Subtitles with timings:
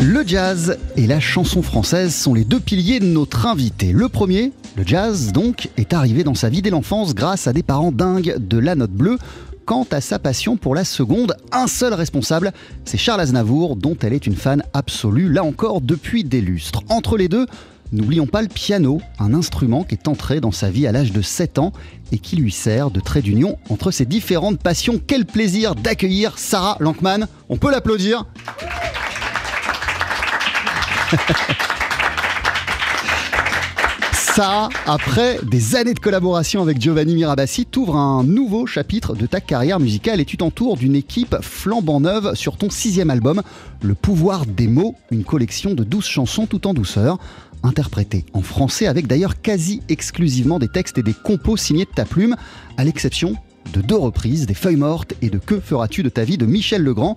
[0.00, 3.90] Le jazz et la chanson française sont les deux piliers de notre invité.
[3.92, 7.64] Le premier, le jazz donc, est arrivé dans sa vie dès l'enfance grâce à des
[7.64, 9.18] parents dingues de la note bleue.
[9.64, 12.52] Quant à sa passion pour la seconde, un seul responsable,
[12.84, 16.82] c'est Charles Aznavour, dont elle est une fan absolue, là encore depuis des lustres.
[16.88, 17.46] Entre les deux,
[17.90, 21.22] N'oublions pas le piano, un instrument qui est entré dans sa vie à l'âge de
[21.22, 21.72] 7 ans
[22.12, 25.00] et qui lui sert de trait d'union entre ses différentes passions.
[25.06, 27.26] Quel plaisir d'accueillir Sarah Lankman.
[27.48, 28.26] On peut l'applaudir.
[34.12, 39.40] Ça, après des années de collaboration avec Giovanni Mirabassi, t'ouvres un nouveau chapitre de ta
[39.40, 43.42] carrière musicale et tu t'entoures d'une équipe flambant neuve sur ton sixième album,
[43.82, 47.18] Le pouvoir des mots, une collection de douze chansons tout en douceur,
[47.64, 52.04] interprétées en français avec d'ailleurs quasi exclusivement des textes et des compos signés de ta
[52.04, 52.36] plume,
[52.76, 53.34] à l'exception
[53.72, 56.82] de deux reprises, des feuilles mortes et de Que feras-tu de ta vie de Michel
[56.82, 57.16] Legrand.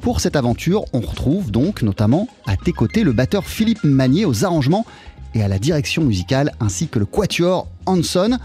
[0.00, 4.44] Pour cette aventure, on retrouve donc notamment à tes côtés le batteur Philippe Magnier aux
[4.46, 4.86] arrangements
[5.34, 8.38] et à la direction musicale, ainsi que le quatuor Hanson.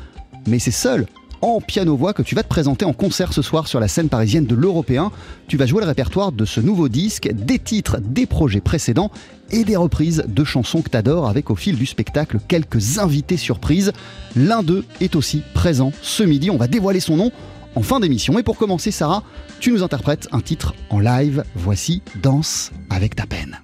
[0.48, 1.06] Mais c'est seul
[1.42, 4.46] en piano-voix que tu vas te présenter en concert ce soir sur la scène parisienne
[4.46, 5.12] de l'Européen.
[5.48, 9.12] Tu vas jouer le répertoire de ce nouveau disque, des titres des projets précédents
[9.52, 13.94] et des reprises de chansons que t'adores avec au fil du spectacle quelques invités surprises.
[14.36, 17.32] L'un d'eux est aussi présent ce midi, on va dévoiler son nom
[17.76, 18.40] en fin d'émission.
[18.40, 19.24] Et pour commencer, Sarah,
[19.60, 21.44] tu nous interprètes un titre en live.
[21.56, 23.60] Voici Danse avec ta peine.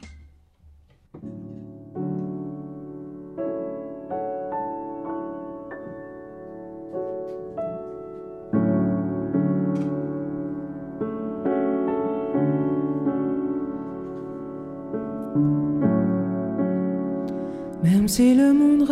[17.84, 18.84] Même si le monde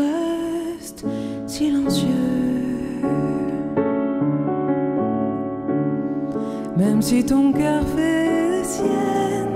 [6.99, 9.53] même si ton cœur fait des siennes,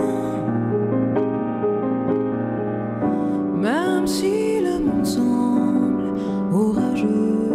[3.60, 6.14] même si le monde semble
[6.54, 7.50] orageux,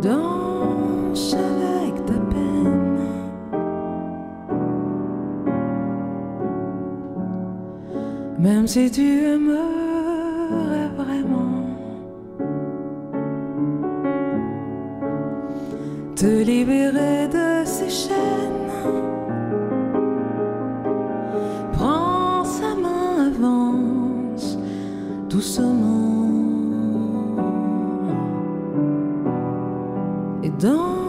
[0.00, 2.98] danse avec ta peine.
[8.38, 9.83] Même si tu aimerais
[30.64, 31.03] et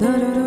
[0.00, 0.39] da da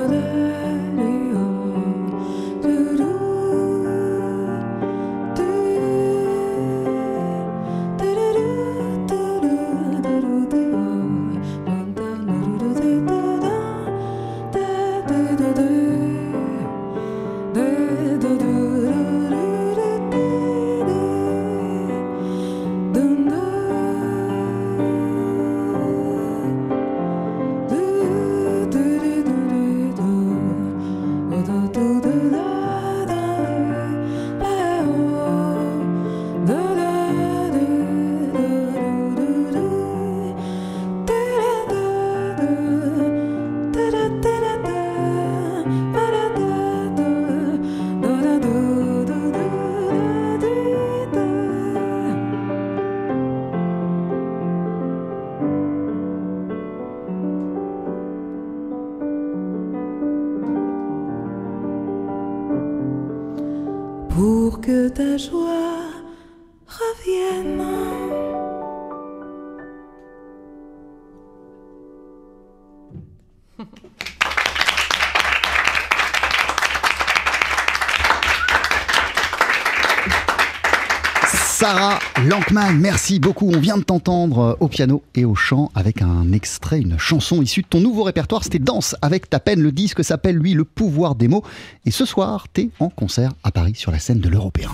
[82.53, 83.50] Merci beaucoup.
[83.51, 87.41] On vient de t'entendre euh, au piano et au chant avec un extrait, une chanson
[87.41, 88.44] issue de ton nouveau répertoire.
[88.44, 89.59] C'était Danse avec ta peine.
[89.59, 91.44] Le disque s'appelle, lui, Le pouvoir des mots.
[91.85, 94.69] Et ce soir, t'es en concert à Paris sur la scène de l'Européen.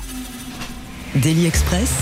[1.15, 1.93] Daily Express.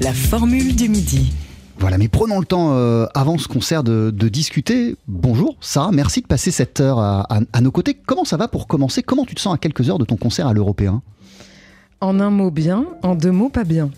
[0.00, 1.32] La formule du midi.
[1.80, 4.96] Voilà, mais prenons le temps euh, avant ce concert de, de discuter.
[5.08, 7.94] Bonjour Sarah, merci de passer cette heure à, à- à nos côtés.
[8.06, 9.02] Comment ça va pour commencer?
[9.02, 11.02] Comment tu te sens à quelques heures de ton concert à l'Européen?
[12.02, 13.90] En un mot bien, en deux mots pas bien.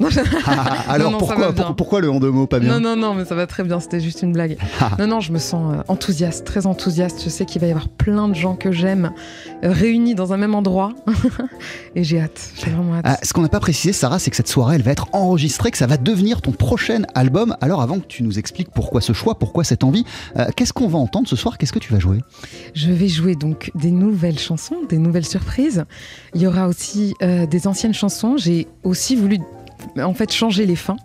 [0.45, 3.15] Ah, Alors non, ça pourquoi, pour- le en deux mots pas bien Non, non, non,
[3.15, 4.59] mais ça va très bien, c'était juste une blague.
[4.99, 7.23] non, non, je me sens euh, enthousiaste, très enthousiaste.
[7.23, 9.13] Je sais qu'il va y avoir plein de gens que j'aime
[9.63, 10.93] euh, réunis dans un même endroit.
[11.95, 13.05] Et j'ai hâte, j'ai vraiment hâte.
[13.07, 15.71] Ah, ce qu'on n'a pas précisé, Sarah, c'est que cette soirée, elle va être enregistrée,
[15.71, 17.57] que ça va devenir ton prochain album.
[17.61, 20.05] Alors, avant que tu nous expliques pourquoi ce choix, pourquoi cette envie,
[20.39, 21.57] euh, qu'est-ce qu'on va entendre ce soir?
[21.57, 22.19] Qu'est-ce que tu vas jouer?
[22.75, 25.85] Je vais jouer donc des nouvelles chansons, des nouvelles surprises.
[26.35, 28.37] Il y aura aussi euh, des anciennes chansons.
[28.37, 29.39] J'ai aussi voulu
[29.99, 30.97] en fait changer les fins.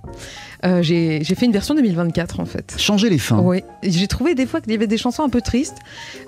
[0.66, 2.76] Euh, j'ai fait une version 2024 en fait.
[2.78, 3.40] Changer les fins.
[3.40, 5.78] Oui, j'ai trouvé des fois qu'il y avait des chansons un peu tristes,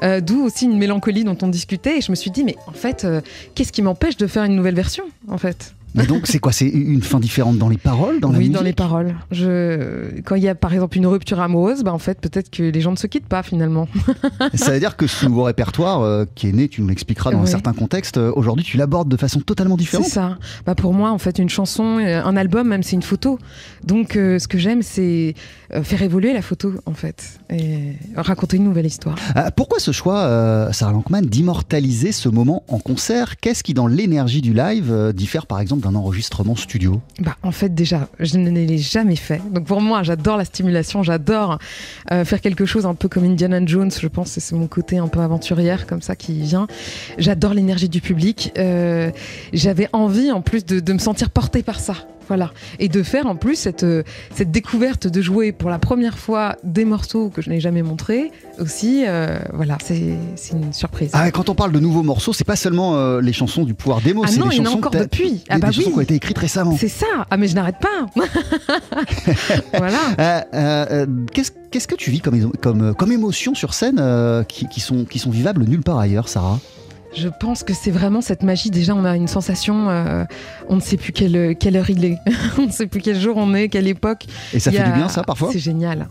[0.03, 1.97] euh, d'où aussi une mélancolie dont on discutait.
[1.97, 3.21] Et je me suis dit, mais en fait, euh,
[3.55, 5.73] qu'est-ce qui m'empêche de faire une nouvelle version en fait?
[5.95, 6.51] Mais donc, c'est quoi?
[6.51, 8.53] C'est une fin différente dans les paroles, dans la Oui, musique?
[8.55, 9.15] dans les paroles.
[9.31, 10.19] Je...
[10.23, 12.81] Quand il y a par exemple une rupture amoureuse, bah, en fait, peut-être que les
[12.81, 13.87] gens ne se quittent pas finalement.
[14.53, 17.39] Ça veut dire que ce nouveau répertoire euh, qui est né, tu nous l'expliqueras dans
[17.39, 17.47] un Oui.
[17.49, 20.07] certain contexte, euh, aujourd'hui, tu l'abordes de façon totalement C'est différente.
[20.07, 20.37] ça.
[20.65, 23.39] Bah, pour moi, en fait, une chanson, euh, un album, même, c'est une photo.
[23.83, 25.33] Donc, ce que j'aime, c'est
[25.83, 29.15] faire évoluer la photo, en fait, et raconter une nouvelle histoire.
[29.37, 33.37] Euh, pourquoi ce choix, Sarah Lankman, d'immortaliser ce moment en concert?
[33.39, 37.73] Qu'est-ce qui, dans l'énergie du live, diffère par exemple d'un enregistrement studio Bah, en fait,
[37.73, 39.41] déjà, je ne l'ai jamais fait.
[39.51, 41.59] Donc, pour moi, j'adore la stimulation, j'adore
[42.11, 45.07] euh, faire quelque chose un peu comme Indiana Jones, je pense, c'est mon côté un
[45.07, 46.67] peu aventurière, comme ça, qui vient.
[47.17, 48.51] J'adore l'énergie du public.
[48.57, 49.11] Euh,
[49.53, 51.95] J'avais envie, en plus, de me sentir portée par ça.
[52.29, 52.51] Voilà.
[52.79, 54.03] Et de faire en plus cette, euh,
[54.33, 58.31] cette découverte de jouer pour la première fois des morceaux que je n'ai jamais montrés
[58.59, 59.03] aussi.
[59.07, 60.15] euh, voilà, c'est
[60.53, 61.09] une surprise.
[61.13, 63.99] Ah, quand on parle de nouveaux morceaux, c'est pas seulement euh, les chansons du pouvoir
[64.01, 65.43] démo, Ah c'est non, les il y en a chansons encore depuis.
[65.49, 65.91] Ah des- bah des chansons oui.
[65.93, 66.77] qui ont été écrites récemment.
[66.79, 67.05] C'est ça.
[67.29, 68.05] Ah, mais je n'arrête pas.
[69.77, 69.99] voilà.
[70.53, 74.79] Euh, Qu'est-ce qu'est-ce que tu vis comme, comme, comme émotion sur scène euh, qui, qui
[74.79, 76.59] sont, qui sont vivables nulle part ailleurs, Sarah?
[77.15, 78.69] Je pense que c'est vraiment cette magie.
[78.69, 80.23] Déjà, on a une sensation, euh,
[80.67, 82.17] on ne sait plus quelle, quelle heure il est,
[82.59, 84.25] on ne sait plus quel jour on est, quelle époque.
[84.53, 86.07] Et ça Il fait a- du bien, ça, parfois C'est génial.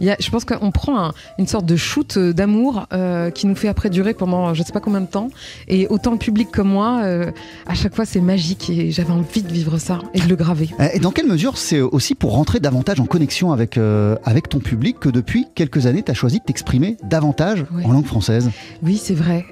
[0.00, 3.30] Il y a- je pense qu'on prend un- une sorte de shoot euh, d'amour euh,
[3.30, 5.28] qui nous fait après durer pendant je sais pas combien de temps.
[5.68, 7.30] Et autant le public comme moi, euh,
[7.66, 10.68] à chaque fois, c'est magique et j'avais envie de vivre ça et de le graver.
[10.80, 13.78] Euh, Et dans quelle mesure c'est aussi pour rentrer davantage en connexion avec,
[14.24, 17.84] avec ton public que depuis quelques années, tu as choisi de t'exprimer davantage Oui.
[17.84, 18.50] en langue française?
[18.82, 19.44] Oui, c'est vrai.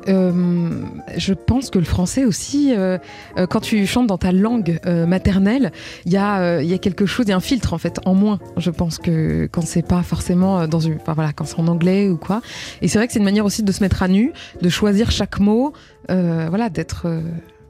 [1.17, 2.99] Je pense que le français aussi, euh,
[3.37, 5.73] euh, quand tu chantes dans ta langue euh, maternelle,
[6.07, 8.15] il y, a, y a quelque chose, il y a un filtre en fait en
[8.15, 8.39] moins.
[8.57, 12.09] Je pense que quand c'est pas forcément dans une, enfin voilà, quand c'est en anglais
[12.09, 12.41] ou quoi.
[12.83, 15.11] Et c'est vrai que c'est une manière aussi de se mettre à nu, de choisir
[15.11, 15.73] chaque mot,
[16.09, 17.07] voilà, d'être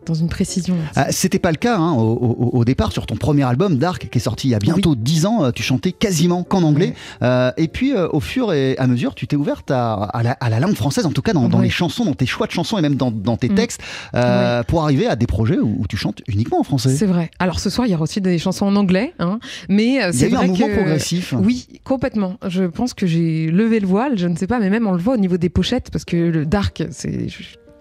[0.09, 0.75] dans une précision.
[0.97, 4.09] Ah, C'était pas le cas hein, au, au- au départ sur ton premier album Dark
[4.11, 5.45] qui est sorti il y a bientôt 10 ans.
[5.45, 6.95] euh, Tu chantais quasiment qu'en anglais.
[7.23, 10.33] Euh, et puis euh, au fur et à mesure, tu t'es ouverte à, à la,
[10.33, 12.79] à la langue française, en tout cas dans, les chansons, dans tes choix de chansons
[12.79, 13.55] et même dans, dans tes Mm.
[13.55, 13.81] textes,
[14.15, 16.91] euh, pour arriver à des projets où, où tu chantes uniquement en français.
[16.95, 17.31] C'est vrai.
[17.39, 19.39] Alors ce soir, il y aura aussi des chansons en anglais, hein,
[19.69, 21.35] mais euh, Il y a c'est eu un vrai mouvement que progressif.
[21.39, 22.37] Oui, complètement.
[22.49, 24.99] Je pense que j'ai levé le voile, je ne sais pas, mais même on le
[24.99, 27.27] voit au niveau des pochettes, parce que le dark, c'est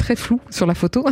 [0.08, 1.06] très flou sur la photo.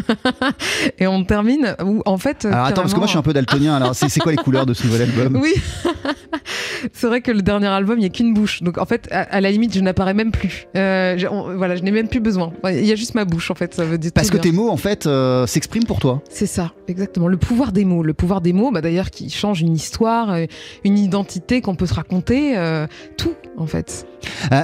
[0.99, 2.45] et on termine où, en fait.
[2.45, 3.75] Alors attends, parce que moi je suis un peu daltonien.
[3.75, 5.35] Alors c'est quoi les couleurs de ce nouvel album?
[5.41, 5.53] Oui,
[6.93, 8.63] c'est vrai que le dernier album, il n'y a qu'une bouche.
[8.63, 10.67] Donc en fait, à, à la limite, je n'apparais même plus.
[10.77, 12.53] Euh, on- voilà, je n'ai même plus besoin.
[12.69, 13.73] Il y a juste ma bouche, en fait.
[13.73, 14.43] Ça veut dire Parce que bien.
[14.43, 16.21] tes mots en fait euh, s'expriment pour toi.
[16.29, 17.27] C'est ça, exactement.
[17.27, 18.01] Le pouvoir des mots.
[18.01, 20.45] Le pouvoir des mots, bah, d'ailleurs, qui change une histoire, euh,
[20.85, 22.87] une identité qu'on peut se raconter, euh,
[23.17, 24.07] tout, en fait.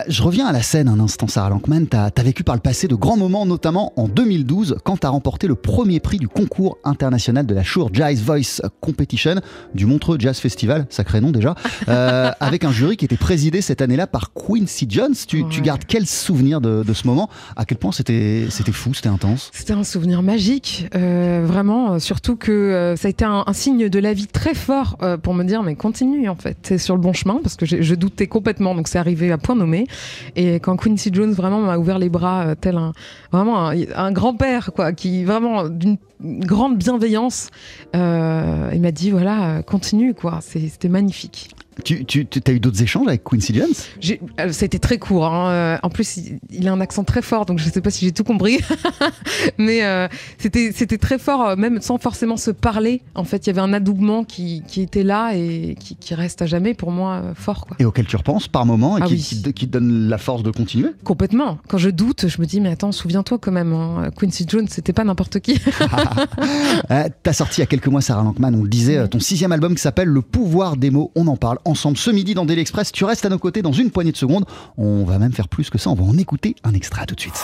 [0.08, 1.86] Je reviens à la scène un instant, Sarah Lankman.
[1.88, 5.10] Tu as, vécu par le passé de grands moments, notamment en 2012, quand tu as
[5.10, 9.42] remporté le premier prix du concours international de la Shure Jazz Voice Competition
[9.74, 11.56] du Montreux Jazz Festival, sacré nom déjà.
[11.88, 15.16] Euh, avec un jury qui était présidé cette année-là par Quincy Jones.
[15.28, 17.28] Tu, gardes quel souvenir de, de ce moment?
[17.56, 19.50] À quel point c'était fou, c'était intense?
[19.52, 21.94] C'était un souvenir magique, euh, vraiment.
[21.94, 25.34] euh, Surtout que ça a été un, un signe de la vie très fort pour
[25.34, 28.28] me dire mais continue en fait, c'est sur le bon chemin parce que je, doutais
[28.28, 28.76] complètement.
[28.76, 29.88] Donc c'est arrivé à point nommé.
[30.36, 32.94] Et quand Quincy Jones vraiment m'a ouvert les bras tel un
[33.32, 37.50] vraiment un, un grand-père quoi, qui vraiment d'une grande bienveillance,
[37.96, 40.40] euh, il m'a dit voilà euh, continue quoi.
[40.42, 41.56] C'était magnifique.
[41.84, 43.68] Tu, tu, tu as eu d'autres échanges avec Quincy Jones?
[44.00, 45.26] J'ai- euh, Ça a été très court.
[45.26, 45.50] hein.
[45.52, 47.90] Euh, En plus, il, il a un accent très fort, donc je ne sais pas
[47.90, 48.60] si j'ai tout compris.
[49.58, 50.08] Mais euh,
[50.38, 53.02] c'était c'était très fort, euh, même sans forcément se parler.
[53.16, 56.42] En fait, il y avait un adoubement qui, qui était là et qui, qui reste
[56.42, 57.66] à jamais pour moi fort.
[57.66, 57.78] Quoi.
[57.80, 59.54] et auquel tu repenses par moment et Ah qui, oui.
[59.54, 60.90] qui te- donne la force de continuer?
[61.04, 61.58] Complètement.
[61.68, 64.94] Quand je doute, je me dis, mais attends, souviens-toi quand même, hein, Quincy Jones, c'était
[64.94, 65.60] pas n'importe qui.
[66.92, 69.52] Euh, T'as sorti il y a quelques mois, Sarah Lankman, on le disait, ton sixième
[69.52, 71.12] album qui s'appelle Le pouvoir des mots.
[71.16, 72.92] On en parle ensemble ce midi dans Daily Express.
[72.92, 74.46] Tu restes à nos côtés dans une poignée de secondes.
[74.78, 75.90] On va même faire plus que ça.
[75.90, 77.44] On va en écouter un extrait tout de suite.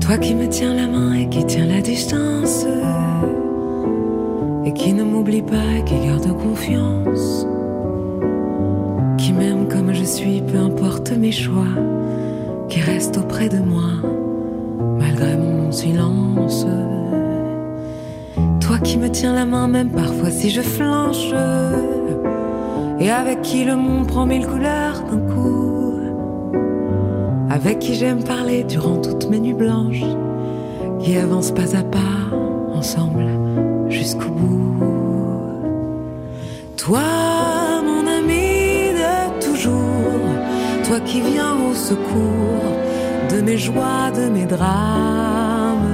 [0.00, 2.64] Toi qui me tiens la main et qui tiens la distance.
[4.64, 7.46] Et qui ne m'oublie pas qui garde confiance.
[9.18, 11.74] Qui m'aime comme je suis, peu importe mes choix.
[12.68, 13.90] Qui reste auprès de moi,
[14.98, 16.66] malgré mon silence.
[18.60, 21.32] Toi qui me tiens la main, même parfois si je flanche.
[23.00, 25.72] Et avec qui le monde prend mille couleurs d'un coup
[27.52, 30.04] avec qui j'aime parler durant toutes mes nuits blanches,
[31.00, 31.98] qui avance pas à pas
[32.72, 33.26] ensemble
[33.92, 34.74] jusqu'au bout.
[36.76, 37.00] Toi,
[37.84, 40.24] mon ami de toujours,
[40.86, 42.72] toi qui viens au secours
[43.30, 45.88] de mes joies, de mes drames.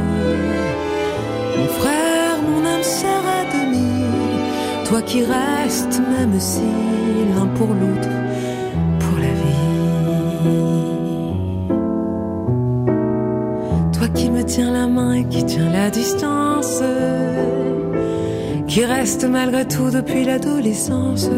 [1.59, 4.05] Mon frère, mon âme sœur à demi,
[4.89, 6.63] toi qui restes même si
[7.35, 8.15] l'un pour l'autre,
[9.01, 10.39] pour la vie.
[13.93, 16.83] Toi qui me tiens la main et qui tiens la distance,
[18.69, 21.29] qui reste malgré tout depuis l'adolescence.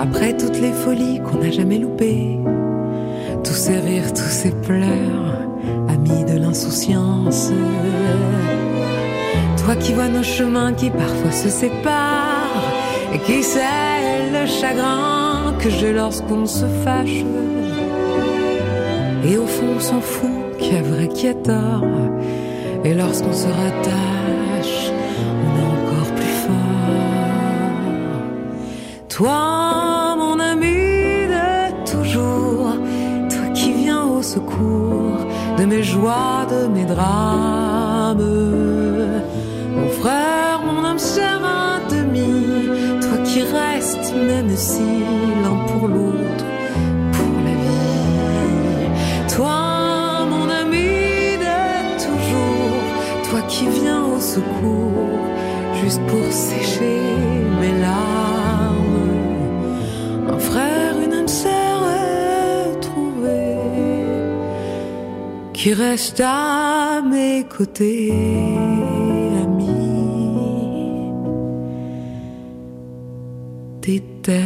[0.00, 2.38] Après toutes les folies qu'on n'a jamais loupées,
[3.42, 5.42] tous ces rires, tous ces pleurs,
[5.88, 7.50] amis de l'insouciance.
[9.64, 12.72] Toi qui vois nos chemins qui parfois se séparent
[13.12, 17.24] et qui sait le chagrin que j'ai lorsqu'on se fâche.
[19.26, 21.84] Et au fond, on s'en fout, qui a vrai, qui a tort.
[22.84, 24.37] Et lorsqu'on se rattache,
[29.18, 32.70] Toi, mon ami de toujours,
[33.28, 35.18] toi qui viens au secours
[35.58, 38.22] de mes joies, de mes drames.
[39.74, 42.68] Mon frère, mon âme sœur à demi,
[43.00, 44.88] toi qui restes, même si
[45.42, 46.46] l'un pour l'autre,
[47.14, 49.34] pour la vie.
[49.34, 51.58] Toi, mon ami de
[52.04, 52.82] toujours,
[53.28, 55.18] toi qui viens au secours,
[55.82, 57.00] juste pour sécher
[57.60, 58.37] mes larmes.
[65.58, 68.12] Qui reste à mes côtés,
[69.42, 69.66] ami
[73.82, 74.38] d'éternité.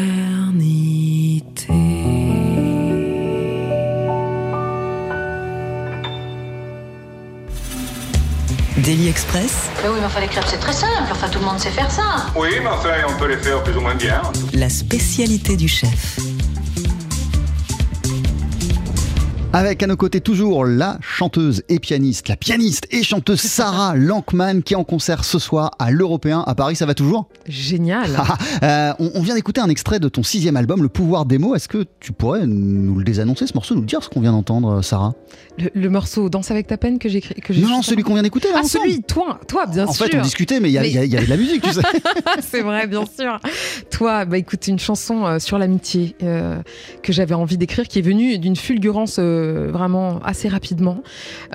[8.79, 10.93] Daily Express, Mais oui, mais enfin, les crêpes, c'est très simple.
[11.11, 12.27] Enfin, tout le monde sait faire ça.
[12.35, 14.23] Oui, mais enfin, on peut les faire plus ou moins bien.
[14.55, 16.19] la spécialité du chef.
[19.55, 24.63] Avec à nos côtés toujours la chanteuse et pianiste, la pianiste et chanteuse Sarah Lankman
[24.63, 26.75] qui est en concert ce soir à l'Européen à Paris.
[26.75, 27.29] Ça va toujours?
[27.47, 28.11] Génial.
[28.63, 31.55] Euh, on, on vient d'écouter un extrait de ton sixième album, Le pouvoir des mots.
[31.57, 34.31] Est-ce que tu pourrais nous le désannoncer, ce morceau, nous le dire ce qu'on vient
[34.33, 35.15] d'entendre, Sarah?
[35.59, 37.35] Le, le morceau Danse avec ta peine que j'ai écrit.
[37.35, 38.85] que Non, celui qu'on vient d'écouter Ah, ensemble.
[38.85, 40.07] celui, toi, toi, bien En sûr.
[40.07, 41.73] fait, on discutait, mais il y, Mais- y il y avait de la musique, tu
[41.73, 41.81] sais.
[42.41, 43.39] c'est vrai, bien sûr.
[43.91, 46.63] Toi, bah écoute, une chanson euh, sur l'amitié euh,
[47.03, 51.03] que j'avais envie d'écrire, qui est venue d'une fulgurance euh, vraiment assez rapidement.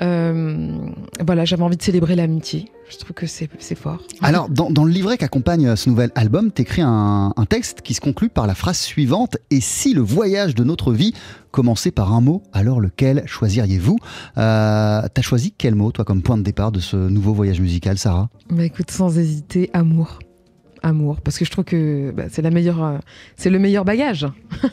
[0.02, 0.76] Euh,
[1.24, 2.66] voilà, j'avais envie de célébrer l'amitié.
[2.90, 3.98] Je trouve que c'est fort.
[4.22, 7.92] Alors, dans, dans le livret qui accompagne ce nouvel album, t'écris un, un texte qui
[7.92, 11.12] se conclut par la phrase suivante Et si le voyage de notre vie
[11.50, 13.98] commençait par un mot, alors lequel choisiriez-vous
[14.38, 17.98] euh, T'as choisi quel mot, toi, comme point de départ de ce nouveau voyage musical,
[17.98, 18.30] Sarah?
[18.50, 20.18] Bah écoute, sans hésiter, amour.
[20.82, 22.98] Amour, parce que je trouve que bah, c'est la meilleure, euh,
[23.36, 24.26] c'est le meilleur bagage.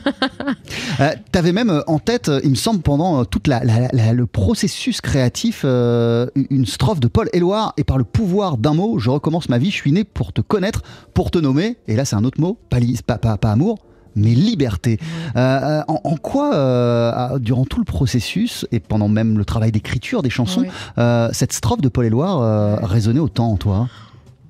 [1.00, 4.12] Euh, T'avais même euh, en tête, euh, il me semble, pendant toute la, la- la-
[4.14, 7.74] le processus créatif, euh, une strophe de Paul Éluard.
[7.76, 9.70] Et par le pouvoir d'un mot, je recommence ma vie.
[9.70, 10.82] Je suis né pour te connaître,
[11.12, 11.76] pour te nommer.
[11.86, 13.78] Et là, c'est un autre mot, pas, pas, pas- pas amour.
[14.14, 14.98] Mais liberté.
[15.36, 20.22] Euh, en, en quoi, euh, durant tout le processus et pendant même le travail d'écriture
[20.22, 20.64] des chansons,
[20.96, 23.88] euh, cette strophe de Paul euh, résonnait autant en toi?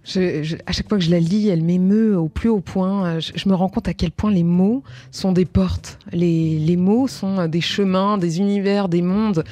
[0.08, 3.06] Je- je- à chaque fois que je la lis, elle m'émeut au plus haut point.
[3.06, 5.98] Euh, Je, je me rends compte à quel point les mots sont des portes.
[6.12, 9.42] Les, les mots sont euh, des chemins, des univers, des mondes.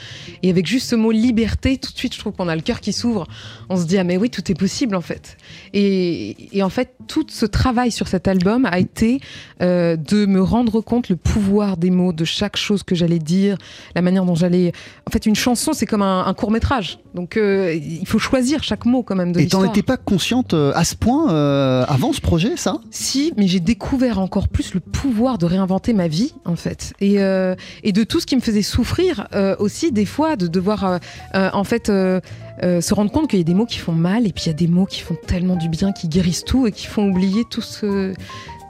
[0.42, 2.80] Et avec juste ce mot liberté, tout de suite, je trouve qu'on a le cœur
[2.80, 3.26] qui s'ouvre.
[3.68, 5.36] On se dit, ah mais oui, tout est possible en fait.
[5.72, 9.20] Et, et en fait, tout ce travail sur cet album a été
[9.60, 13.56] euh, de me rendre compte le pouvoir des mots, de chaque chose que j'allais dire,
[13.94, 14.72] la manière dont j'allais...
[15.08, 16.98] En fait, une chanson, c'est comme un, un court métrage.
[17.14, 20.43] Donc, euh, il faut choisir chaque mot quand même de Et t'en étais pas consciente
[20.52, 22.78] euh, à ce point euh, avant ce projet, ça?
[22.90, 26.92] Si, mais j'ai découvert encore plus le pouvoir de réinventer ma vie, en fait.
[27.00, 31.00] Et, euh, et de tout ce qui me faisait souffrir aussi, des fois, de devoir,
[31.34, 34.44] en fait, se rendre compte qu'il y a des mots qui font mal et puis
[34.44, 36.86] il y a des mots qui font tellement du bien, qui guérissent tout et qui
[36.86, 38.14] font oublier tout ce,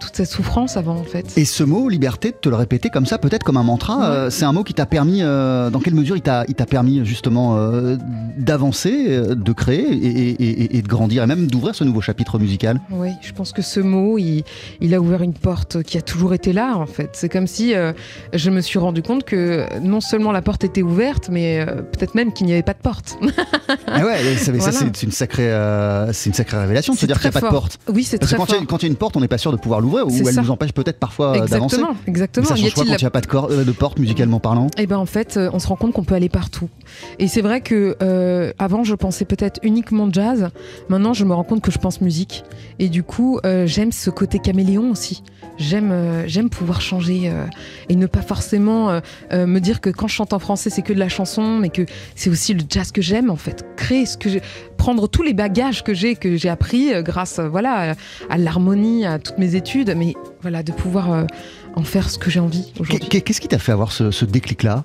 [0.04, 1.32] toute cette souffrance avant, en fait.
[1.36, 4.04] Et ce mot, liberté, de te le répéter comme ça, peut-être comme un mantra, Ouais.
[4.06, 7.56] euh, c'est un mot qui t'a permis, euh, dans quelle mesure il t'a, permis justement
[7.56, 7.96] euh,
[8.38, 12.38] d'avancer, de créer et, et- et- et de grandir, et même d'ouvrir ce nouveau chapitre
[12.38, 12.80] musical?
[12.90, 14.44] Oui, je pense que ce mot, il,
[14.80, 17.10] il a ouvert une porte qui a toujours été là, en fait.
[17.12, 17.72] C'est comme si
[18.32, 22.32] je me suis rendu compte que non seulement la porte était ouverte, mais peut-être même
[22.32, 23.16] qu'il n'y avait pas de porte.
[23.86, 27.28] Ah ouais, ça, ça, c'est, une sacrée, une sacrée révélation de se dire qu'il n'y
[27.28, 27.62] a très pas de fort.
[27.62, 27.78] porte.
[27.92, 28.66] Oui, c'est Parce que très quand il, y a, fort.
[28.66, 30.26] quand il y a une porte, on n'est pas sûr de pouvoir l'ouvrir, ou elle
[30.34, 30.42] ça.
[30.42, 31.76] nous empêche peut-être parfois d'avancer.
[31.76, 32.46] Exactement, Mais exactement.
[32.46, 34.40] ça Y change quoi quand il n'y a pas de, cor- euh, de porte musicalement
[34.40, 36.68] parlant Eh ben en fait, euh, on se rend compte qu'on peut aller partout.
[37.18, 40.48] Et c'est vrai que euh, avant, je pensais peut-être uniquement jazz.
[40.88, 42.44] Maintenant, je me rends compte que je pense musique.
[42.78, 45.22] Et du coup, euh, j'aime ce côté caméléon aussi.
[45.58, 47.30] J'aime, euh, j'aime pouvoir changer
[47.88, 49.00] et ne pas forcément
[49.32, 51.82] me dire que quand je chante en français, c'est que de la chanson, mais que
[52.16, 53.64] c'est aussi le jazz que j'aime en fait.
[53.76, 54.42] Créer ce que j'ai,
[54.84, 57.94] prendre tous les bagages que j'ai, que j'ai appris euh, grâce, euh, voilà, à,
[58.28, 61.24] à l'harmonie, à toutes mes études, mais voilà, de pouvoir euh,
[61.74, 63.08] en faire ce que j'ai envie aujourd'hui.
[63.08, 64.84] Qu'est- Qu'est-ce qui t'a fait avoir ce, ce déclic-là?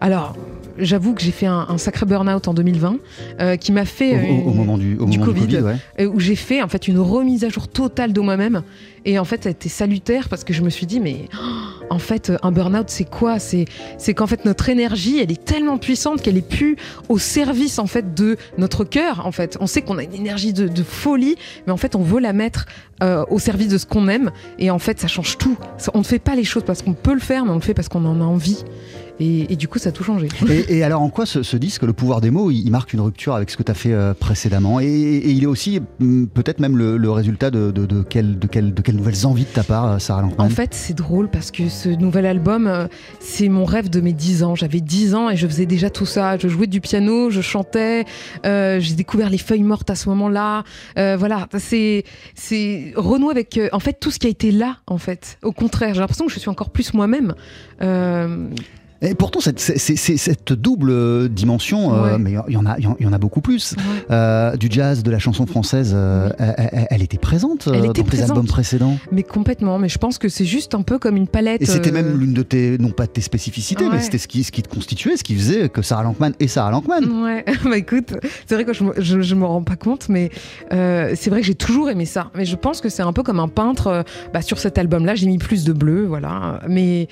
[0.00, 0.34] Alors,
[0.78, 2.96] j'avoue que j'ai fait un, un sacré burn-out en 2020
[3.40, 4.14] euh, qui m'a fait.
[4.16, 5.52] au- euh, au moment du, au du moment du Covid.
[5.58, 5.76] Covid ouais.
[6.00, 8.62] euh, où j'ai fait en fait une remise à jour totale de moi-même.
[9.06, 11.46] Et en fait, ça a été salutaire parce que je me suis dit, mais oh,
[11.90, 13.38] en fait, un burn-out, c'est quoi?
[13.38, 13.66] C'est
[14.14, 16.76] qu'en fait, notre énergie, elle est tellement puissante qu'elle est plus
[17.08, 19.24] au service en fait de notre cœur.
[19.24, 22.20] En fait, on sait qu'on a une énergie de folie, mais en fait, on veut
[22.20, 22.66] la mettre
[23.02, 24.30] euh, au service de ce qu'on aime.
[24.58, 25.56] Et en fait, ça change tout.
[25.94, 27.74] On ne fait pas les choses parce qu'on peut le faire, mais on le fait
[27.74, 28.64] parce qu'on en a envie.
[29.18, 30.28] Et, et du coup, ça a tout changé.
[30.50, 32.92] Et, et alors, en quoi ce, ce disque, Le pouvoir des mots, il, il marque
[32.92, 35.80] une rupture avec ce que tu as fait euh, précédemment et, et il est aussi
[36.02, 39.26] hum, peut-être même le, le résultat de, de, de, quelles, de, quelles, de quelles nouvelles
[39.26, 42.26] envies de ta part, euh, Sarah Lankman En fait, c'est drôle parce que ce nouvel
[42.26, 42.88] album,
[43.20, 44.54] c'est mon rêve de mes 10 ans.
[44.54, 46.36] J'avais 10 ans et je faisais déjà tout ça.
[46.36, 48.04] Je jouais du piano, je chantais,
[48.44, 50.64] euh, j'ai découvert les feuilles mortes à ce moment-là.
[50.98, 52.04] Euh, voilà, c'est
[52.34, 55.38] c'est renouer avec euh, en fait tout ce qui a été là en fait.
[55.42, 57.34] Au contraire, j'ai l'impression que je suis encore plus moi-même.
[57.82, 58.48] Euh,
[59.02, 63.06] Et pourtant, cette, cette double euh, dimension, euh, mais il y, en a- il y
[63.06, 63.82] en- a beaucoup plus, ouais.
[64.10, 67.84] euh, du jazz, de la chanson française, euh, elle, elle- elle était présente Elle dans
[67.90, 68.30] était tes présente.
[68.30, 68.96] albums précédents.
[69.12, 69.78] Mais complètement.
[69.78, 71.60] Mais je pense que c'est juste un peu comme une palette.
[71.62, 74.44] Et c'était même l'une de tes, non pas de tes spécificités, mais c'était ce qui,
[74.44, 77.04] ce qui te constituait, ce qui faisait que Sarah Lankman est Sarah Lankman.
[77.22, 78.14] Ouais, bah écoute,
[78.46, 80.30] c'est vrai que je, je, je me rends pas compte, mais
[80.70, 82.30] c'est vrai que j'ai toujours aimé ça.
[82.34, 84.04] Mais je pense que c'est un peu comme un peintre.
[84.32, 86.60] bah, sur cet album-là, j'ai mis plus de bleu, voilà.
[86.68, 87.08] Mais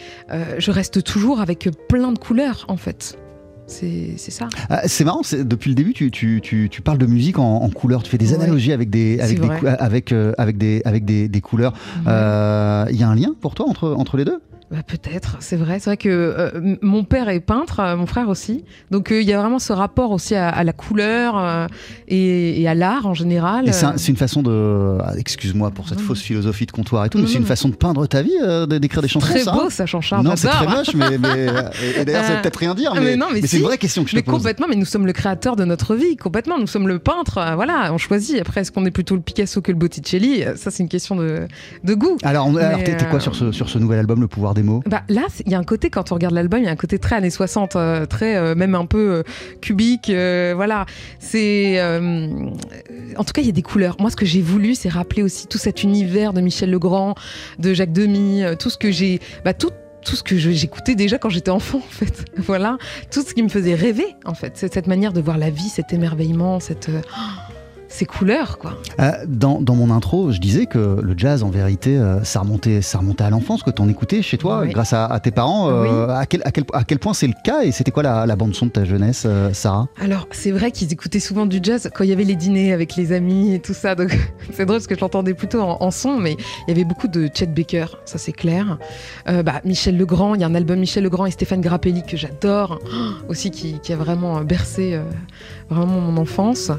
[0.59, 3.19] je reste toujours avec plein de couleurs, en fait.
[3.67, 4.49] C'est ça.
[4.69, 7.71] Ah, c'est marrant, depuis le début, tu, tu, tu, tu parles de musique en, en
[7.71, 8.43] couleurs, tu fais des Ouais.
[8.43, 9.59] analogies avec des, avec C'est des, vrai.
[9.59, 11.73] cou- avec, avec des, avec des, des couleurs.
[12.07, 14.39] Euh, Il y a un lien pour toi entre, entre les deux?
[14.71, 15.79] Bah, Peut-être, c'est vrai.
[15.79, 18.65] C'est vrai que euh, mon père est peintre, euh, mon frère aussi.
[18.91, 21.69] Donc euh, il y a vraiment ce rapport aussi à, à la couleur
[22.09, 23.73] et, et à l'art en général.
[23.73, 24.99] C'est un- c'est une façon de.
[25.03, 27.75] ah, Excuse-moi pour cette fausse philosophie de comptoir et tout, mais c'est une façon de
[27.75, 28.33] peindre ta vie,
[28.69, 30.25] d'écrire des chansons, Très ça beau ça, Jean-Charles.
[30.25, 31.47] Non, c'est très moche, mais, mais
[31.97, 33.79] et, et d'ailleurs, ça veut peut-être rien dire, ah, mais, mais mais c'est une vraie
[33.79, 34.35] question que je te Mais pose.
[34.35, 36.59] complètement, mais nous sommes le créateur de notre vie, complètement.
[36.59, 38.41] Nous sommes le peintre, voilà, on choisit.
[38.41, 40.43] Après, est-ce qu'on est plutôt le Picasso que le Botticelli?
[40.57, 41.47] Ça, c'est une question de,
[41.85, 42.17] de goût.
[42.23, 44.83] Alors, alors Mais, t'es quoi sur ce, sur ce nouvel album, Le pouvoir des mots?
[44.87, 46.77] Bah, là, il y a un côté, quand on regarde l'album, il y a un
[46.77, 49.23] côté très années 60, euh, très euh, même un peu euh,
[49.61, 50.11] cubique.
[50.11, 50.87] voilà.
[51.19, 51.81] C'est.
[51.83, 53.97] en tout cas, il y a des couleurs.
[53.99, 57.15] Moi, ce que j'ai voulu, c'est rappeler aussi tout cet univers de Michel Legrand,
[57.59, 59.21] de Jacques Demy, tout ce que j'ai.
[59.45, 59.71] Bah, tout,
[60.05, 61.83] tout ce que j'écoutais déjà quand j'étais enfant.
[62.37, 62.79] Voilà.
[63.11, 64.57] Tout ce qui me faisait rêver, en fait.
[64.57, 66.91] Cette manière de voir la vie, cet émerveillement, cette.
[67.95, 68.73] Ses couleurs, quoi.
[68.99, 72.83] Euh, dans, dans mon intro, je disais que le jazz, en vérité, euh, ça, remontait,
[72.83, 74.71] ça remontait à l'enfance, que t'en écoutais chez toi, Oui.
[74.71, 75.71] grâce à, à tes parents.
[75.71, 78.27] euh, à, quel, à, quel, à quel point c'est le cas Et c'était quoi la,
[78.27, 79.87] la bande-son de ta jeunesse, Sarah?
[80.03, 82.97] Alors, c'est vrai qu'ils écoutaient souvent du jazz quand il y avait les dîners avec
[82.97, 83.95] les amis et tout ça.
[83.95, 84.09] Donc,
[84.53, 86.33] c'est drôle parce que je l'entendais plutôt en, en son, mais
[86.67, 88.77] il y avait beaucoup de Chet Baker, ça c'est clair.
[89.27, 92.81] Bah, Michel Legrand, il y a un album Michel Legrand et Stéphane Grappelli que j'adore,
[93.29, 94.99] aussi qui, qui a vraiment bercé
[95.71, 96.73] vraiment mon enfance.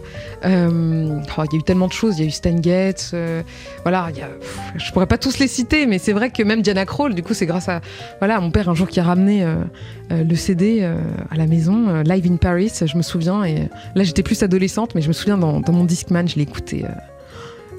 [0.45, 1.04] Euh,
[1.37, 3.41] oh, il y a eu tellement de choses, il y a eu Stan Getz, euh,
[3.83, 6.43] voilà, il y a, pff, je pourrais pas tous les citer, mais c'est vrai que
[6.43, 7.81] même Diana Krall, du coup, c'est grâce à
[8.19, 9.55] voilà, mon père un jour qui a ramené euh,
[10.11, 10.97] euh, le CD euh,
[11.31, 15.01] à la maison, Live in Paris, je me souviens, et là j'étais plus adolescente, mais
[15.01, 16.85] je me souviens dans, dans mon Discman, je l'ai écouté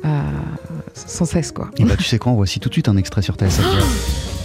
[0.05, 0.23] à-
[0.95, 1.71] sans cesse, quoi.
[1.79, 4.33] Et bah, tu sais quoi, on voici tout de suite un extrait sur TSF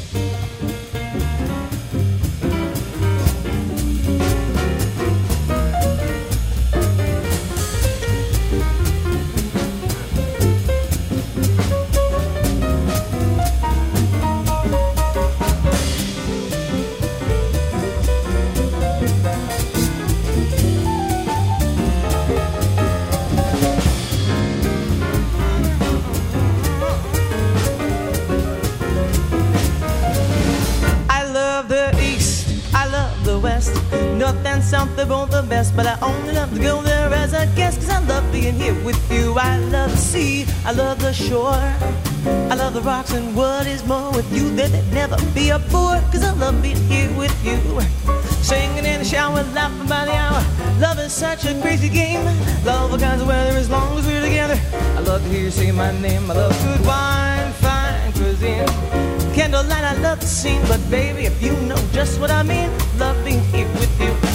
[35.76, 37.80] But I only love to go there as a guest.
[37.80, 39.36] Cause I love being here with you.
[39.38, 41.64] I love the sea, I love the shore.
[42.52, 44.54] I love the rocks and what is more with you.
[44.56, 46.02] There would never be a bore.
[46.12, 47.58] Cause I love being here with you.
[48.44, 50.44] Singing in the shower, laughing by the hour.
[50.80, 52.26] Love is such a crazy game.
[52.66, 54.60] Love all kinds of weather as long as we're together.
[54.74, 56.30] I love to hear you say my name.
[56.30, 58.68] I love good wine, fine cuisine.
[59.34, 63.24] Candlelight, I love the scene, but baby, if you know just what I mean, love
[63.24, 64.31] being here with you.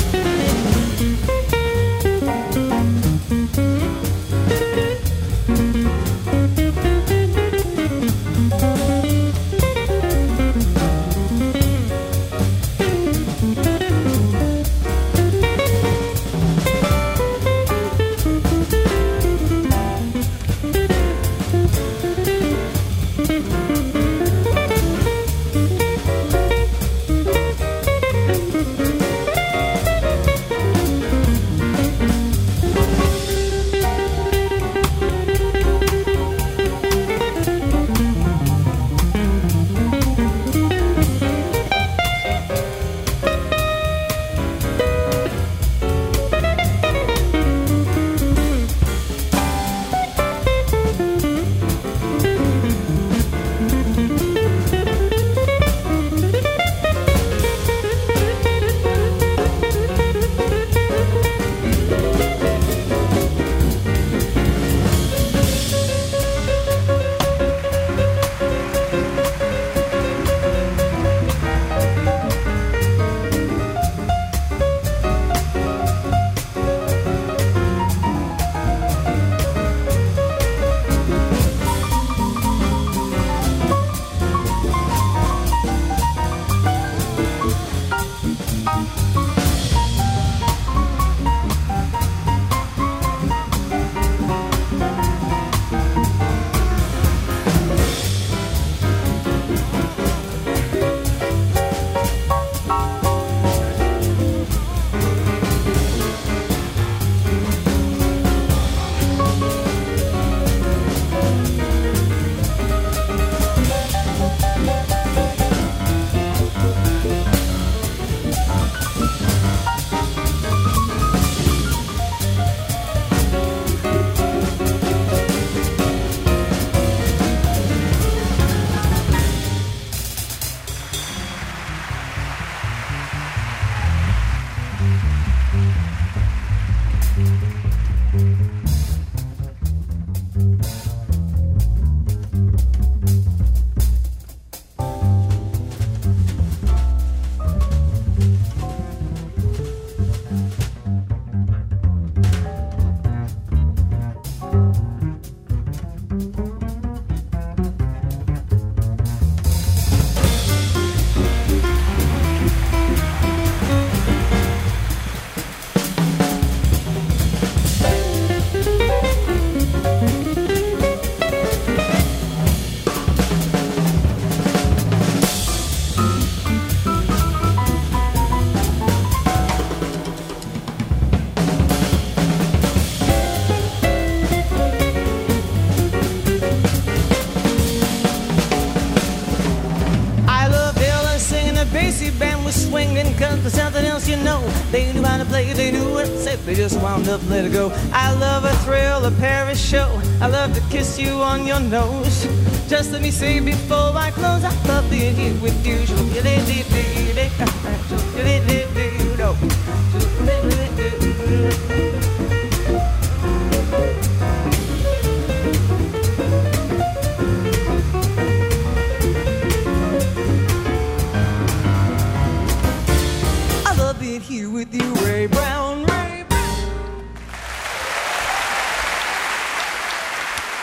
[197.08, 197.70] Up, let it go.
[197.92, 199.88] I love a thrill, a Paris show.
[200.20, 202.26] I love to kiss you on your nose.
[202.68, 205.76] Just let me say before I close, I love being here with you.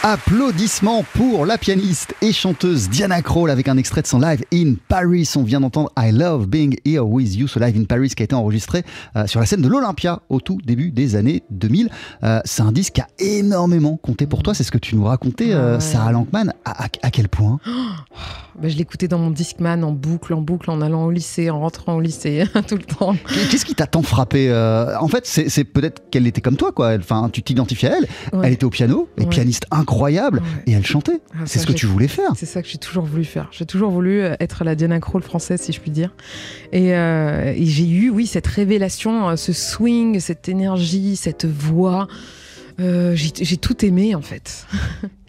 [0.05, 4.73] Applaudissements pour la pianiste et chanteuse Diana Krall avec un extrait de son live in
[4.89, 5.29] Paris.
[5.37, 8.25] On vient d'entendre I Love Being Here With You, ce live in Paris qui a
[8.25, 8.83] été enregistré
[9.15, 11.89] euh, sur la scène de l'Olympia au tout début des années 2000.
[12.25, 14.53] Euh, c'est un disque qui a énormément compté pour toi.
[14.53, 15.79] C'est ce que tu nous racontais, euh, Ah.
[15.79, 16.51] Sarah Lankman.
[16.65, 17.59] À, à- à quel point?
[18.61, 21.59] Bah, je l'écoutais dans mon Discman en boucle, en boucle, en allant au lycée, en
[21.61, 23.15] rentrant au lycée, tout le temps.
[23.49, 24.53] Qu'est-ce qui t'a tant frappé
[25.01, 26.91] En fait, c'est peut-être qu'elle était comme toi, quoi.
[26.99, 28.03] Enfin, tu t'identifiais à elle.
[28.31, 28.45] Ouais.
[28.47, 29.27] Elle était au piano, et Ouais.
[29.27, 29.92] pianiste incroyable,
[30.33, 30.39] Ouais.
[30.67, 31.21] et elle chantait.
[31.33, 32.31] Ah, c'est ce que tu voulais faire.
[32.35, 33.47] C'est ça que j'ai toujours voulu faire.
[33.51, 36.13] J'ai toujours voulu euh, être la Diana Krall française, si je puis dire.
[36.71, 42.07] Et, euh, et j'ai eu, oui, cette révélation, euh, ce swing, cette énergie, cette voix.
[42.79, 44.65] Euh, j'ai j'ai tout aimé, en fait.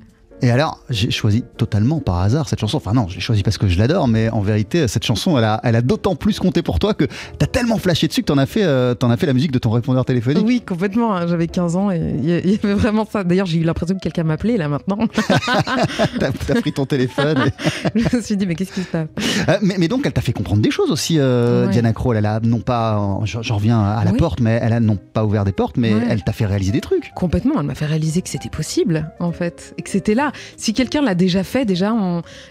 [0.44, 2.76] Et alors, j'ai choisi totalement par hasard cette chanson.
[2.76, 5.58] Enfin non, j'ai choisi parce que je l'adore, mais en vérité, cette chanson, elle a,
[5.64, 7.06] elle a d'autant plus compté pour toi que
[7.38, 9.58] t'as tellement flashé dessus que t'en as fait, euh, t'en as fait la musique de
[9.58, 10.44] ton répondeur téléphonique.
[10.46, 11.16] Oui, complètement.
[11.16, 11.26] hein.
[11.26, 13.24] J'avais 15 ans et il y avait vraiment ça.
[13.24, 14.98] D'ailleurs, j'ai eu l'impression que quelqu'un m'appelait, là, maintenant.
[16.20, 17.38] T'as t'as pris ton téléphone.
[17.94, 19.08] et- je me suis dit, mais qu'est-ce qui se passe?
[19.48, 21.72] Euh, mais, mais donc, elle t'a fait comprendre des choses aussi, euh, Ouais.
[21.72, 22.16] Diana Krall.
[22.18, 24.18] Elle a non pas, euh, j'en j'en reviens à la Oui.
[24.18, 26.02] porte, mais elle a non pas ouvert des portes, mais Ouais.
[26.10, 27.12] elle t'a fait réaliser des trucs.
[27.14, 30.32] Complètement, elle m'a fait réaliser que c'était possible, en fait, et que c'était là.
[30.56, 31.94] Si quelqu'un l'a déjà fait, déjà,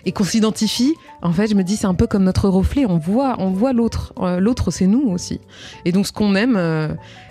[0.06, 2.98] et qu'on s'identifie, en fait, je me dis, c'est un peu comme notre reflet, on
[2.98, 4.14] voit, on voit l'autre.
[4.20, 5.40] Euh, l'autre, c'est nous aussi.
[5.86, 6.90] Et donc, ce qu'on aime, euh,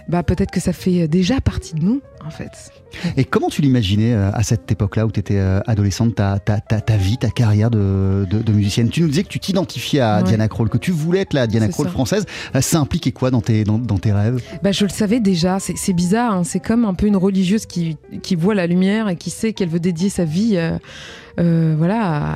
[0.09, 2.71] bah, peut-être que ça fait déjà partie de nous, en fait.
[3.17, 6.81] Et comment tu l'imaginais euh, à cette époque-là où tu étais adolescente, ta, ta, ta,
[6.81, 8.89] ta vie, ta carrière de, de, de musicienne?
[8.91, 10.25] Tu nous disais que tu t'identifiais à Ouais.
[10.25, 11.93] Diana Krall, que tu voulais être la Diana Krall ça.
[11.93, 12.27] française.
[12.55, 14.41] Euh, Ça impliquait quoi dans tes, dans, dans tes rêves?
[14.63, 16.45] Bah, je le savais déjà, c'est bizarre, hein.
[16.45, 19.69] c'est comme un peu une religieuse qui, qui voit la lumière et qui sait qu'elle
[19.69, 20.79] veut dédier sa vie euh,
[21.41, 22.35] euh, voilà,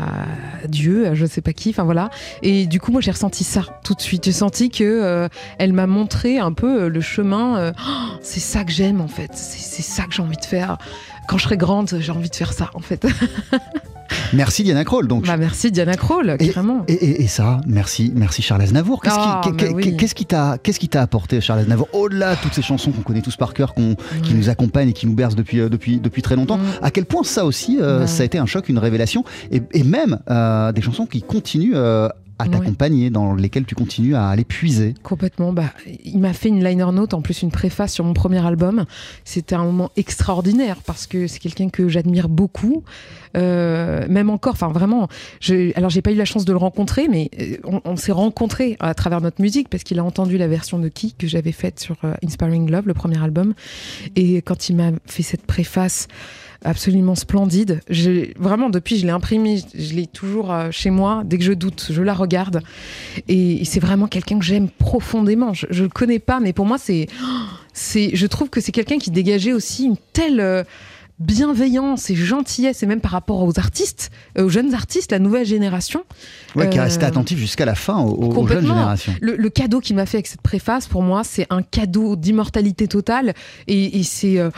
[0.64, 2.08] à Dieu, à je sais pas qui, enfin voilà.
[2.42, 4.24] Et du coup, moi j'ai ressenti ça tout de suite.
[4.24, 7.58] J'ai senti que euh, elle m'a montré un peu euh, le chemin.
[7.58, 10.44] euh, Oh, c'est ça que j'aime en fait, c'est c'est ça que j'ai envie de
[10.44, 10.78] faire.
[11.28, 13.06] Quand je serai grande, j'ai envie de faire ça en fait.
[14.32, 15.06] Merci Diana Krall.
[15.06, 16.84] Donc, bah merci Diana Krall, Et- carrément.
[16.88, 19.00] Et, et, et Sarah, merci, merci Charles Aznavour.
[19.00, 19.96] Qu'est-ce Ah, qui, oui.
[19.96, 23.36] qui t'a, qui t'a apporté Charles Aznavour au-delà de toutes ces chansons qu'on connaît tous
[23.36, 24.38] par cœur, qu'on- qui Ouais.
[24.38, 26.62] nous accompagnent et qui nous bercent depuis, euh, depuis, depuis très longtemps Mm.
[26.82, 29.84] À quel point ça aussi, euh, ça a été un choc, une révélation, et, et
[29.84, 32.08] même euh, des chansons qui continuent euh,
[32.38, 32.50] à Ouais.
[32.50, 34.94] t'accompagner, dans lesquelles tu continues à aller puiser.
[35.02, 35.52] Complètement.
[35.52, 35.72] Bah,
[36.04, 38.84] il m'a fait une liner note, en plus une préface sur mon premier album.
[39.24, 42.82] C'était un moment extraordinaire parce que c'est quelqu'un que j'admire beaucoup,
[43.36, 44.54] Euh, même encore.
[44.54, 45.08] Enfin, vraiment.
[45.40, 48.12] Je, alors, j'ai pas eu la chance de le rencontrer, mais euh, on, on s'est
[48.12, 51.52] rencontrés à travers notre musique parce qu'il a entendu la version de Qui que j'avais
[51.52, 53.52] faite sur euh, Inspiring Love, le premier album.
[54.14, 56.08] Et quand il m'a fait cette préface
[56.64, 57.80] absolument splendide.
[58.38, 61.22] Vraiment, depuis, je l'ai imprimée, je l'ai toujours euh, chez moi.
[61.24, 62.62] Dès que je doute, je la regarde.
[63.28, 65.52] Et, c'est vraiment quelqu'un que j'aime profondément.
[65.52, 67.06] Je, je le connais pas, mais pour moi, c'est,
[67.72, 70.64] c'est, je trouve que c'est quelqu'un qui dégageait aussi une telle euh,
[71.18, 75.46] bienveillance et gentillesse, et même par rapport aux artistes, euh, aux jeunes artistes, la nouvelle
[75.46, 76.04] génération.
[76.54, 79.14] Ouais, qui est Euh, resté attentif jusqu'à la fin aux, aux jeunes générations.
[79.20, 82.86] Le, le cadeau qu'il m'a fait avec cette préface, pour moi, c'est un cadeau d'immortalité
[82.86, 83.34] totale.
[83.66, 84.50] Et, et c'est euh,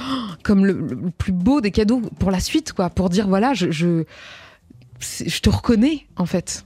[0.42, 2.90] comme le, le plus beau des cadeaux pour la suite, quoi.
[2.90, 4.04] Pour dire, voilà, je, je,
[5.00, 6.64] c'est- je te reconnais, en fait.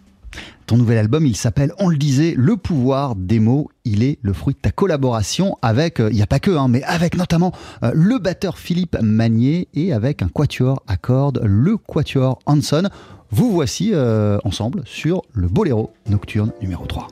[0.67, 3.69] Ton nouvel album, il s'appelle, on le disait, Le pouvoir des mots.
[3.85, 6.69] Il est le fruit de ta collaboration avec, euh, il n'y a pas que, hein,
[6.69, 11.77] mais avec notamment euh, le batteur Philippe Magnier et avec un quatuor à cordes, le
[11.77, 12.89] quatuor Hanson.
[13.31, 17.09] Vous voici euh, ensemble sur le Boléro Nocturne numéro 3.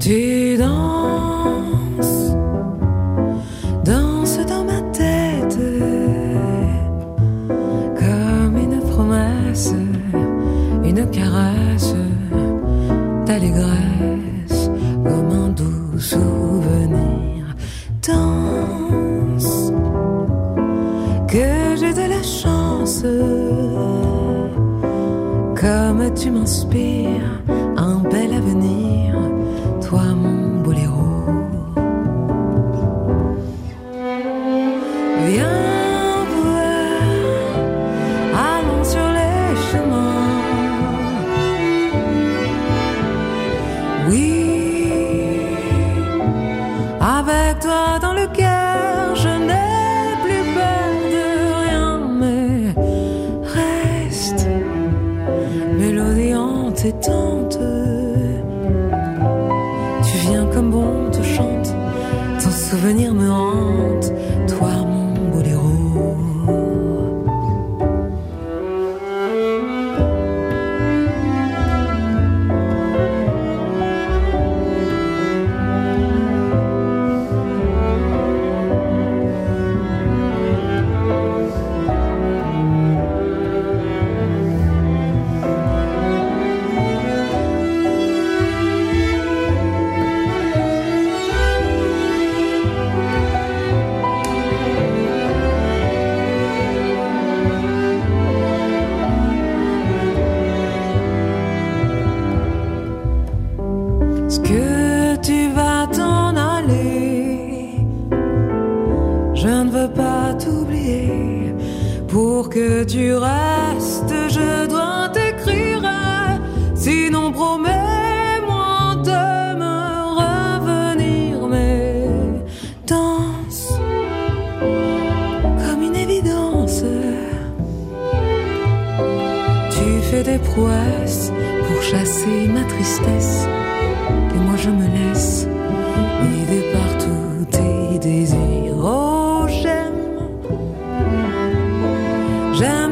[0.00, 1.01] Tu danses,
[9.54, 11.94] une caresse
[13.26, 14.70] d'allégresse
[15.04, 17.54] comme un doux souvenir.
[18.06, 19.72] Danse,
[21.28, 23.04] que j'ai de la chance,
[25.60, 27.42] comme tu m'inspires
[27.76, 29.21] un bel avenir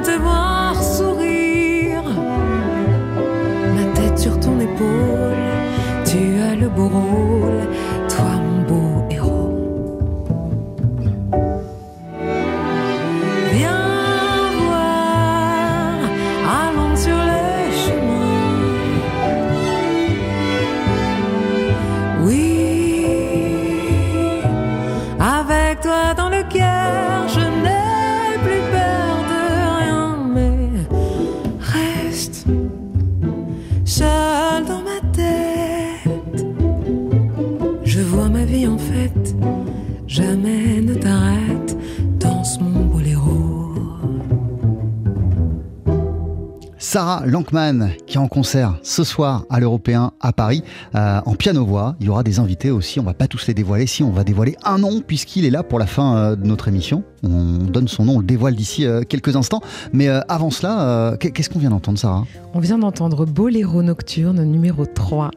[0.02, 2.02] te voir sourire.
[3.74, 5.44] Ma tête sur ton épaule,
[6.04, 7.62] tu as le beau rôle,
[46.92, 50.64] Sarah Lankman qui est en concert ce soir à l'Européen à Paris
[50.96, 51.94] euh, en piano-voix.
[52.00, 53.86] Il y aura des invités aussi, on va pas tous les dévoiler.
[53.86, 56.66] Si, on va dévoiler un nom puisqu'il est là pour la fin euh, de notre
[56.66, 57.04] émission.
[57.22, 59.60] On donne son nom, on le dévoile d'ici euh, quelques instants.
[59.92, 62.24] Mais avant cela, qu'est- qu'est-ce qu'on vient d'entendre Sarah?
[62.54, 65.30] On vient d'entendre Boléro Nocturne numéro 3.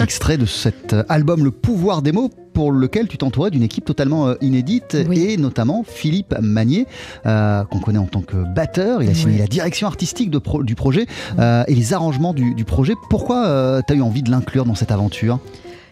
[0.00, 2.28] Extrait de cet album Le pouvoir des mots
[2.60, 5.18] pour lequel tu t'entourais d'une équipe totalement euh, inédite Oui.
[5.18, 6.86] et notamment Philippe Magnier
[7.24, 9.02] euh, qu'on connaît en tant que batteur.
[9.02, 9.38] Il a signé Oui.
[9.38, 11.06] la direction artistique de pro- du projet
[11.38, 12.92] euh, et les arrangements du, du projet.
[13.08, 15.38] Pourquoi tu as eu envie de l'inclure dans cette aventure?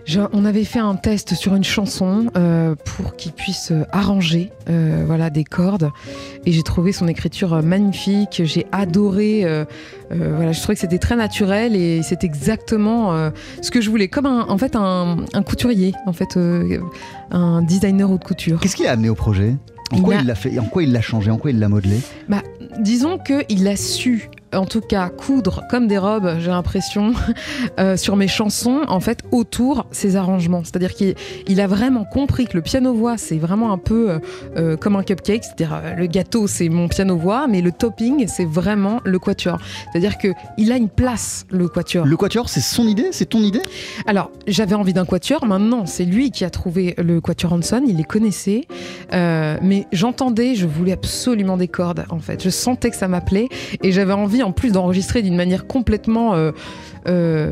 [0.08, 4.50] Je- on avait fait un test sur une chanson euh, pour qu'il puisse euh, arranger
[4.70, 5.90] euh, voilà, des cordes.
[6.46, 8.40] Et j'ai trouvé son écriture magnifique.
[8.42, 9.44] J'ai adoré.
[9.44, 9.66] euh,
[10.10, 14.08] voilà, je trouvais que c'était très naturel et c'est exactement ce que je voulais.
[14.08, 16.38] Comme un, en fait un, un couturier, en fait,
[17.30, 18.60] un designer haute couture.
[18.60, 19.56] Qu'est-ce qu'il a amené au projet?
[19.92, 21.30] En quoi, il l'a fait, en quoi il l'a changé?
[21.30, 21.98] En quoi il l'a modelé?
[22.30, 22.42] Bah,
[22.80, 27.12] disons qu'il a su, en tout cas, coudre comme des robes, j'ai l'impression,
[27.80, 30.62] euh, sur mes chansons, en fait, autour ses arrangements.
[30.64, 31.14] C'est-à-dire qu'il
[31.46, 34.18] il a vraiment compris que le piano-voix, c'est vraiment un peu euh,
[34.56, 35.44] euh, comme un cupcake.
[35.44, 39.58] C'est-à-dire, le gâteau, c'est mon piano-voix, mais le topping, c'est vraiment le quatuor.
[39.92, 42.06] C'est-à-dire qu'il a une place, le quatuor.
[42.06, 43.62] Le quatuor, c'est son idée C'est ton idée?
[44.06, 45.44] Alors, j'avais envie d'un quatuor.
[45.46, 47.82] Maintenant, c'est lui qui a trouvé le quatuor Hanson.
[47.86, 48.66] Il les connaissait.
[49.12, 52.42] Euh, mais j'entendais, je voulais absolument des cordes, en fait.
[52.42, 53.48] Je sentais que ça m'appelait.
[53.82, 56.34] Et j'avais envie, en plus, d'enregistrer d'une manière complètement,
[57.08, 57.50] euh,